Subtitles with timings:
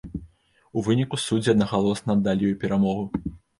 [0.79, 3.09] У выніку суддзі аднагалосна аддалі ёй перамогу.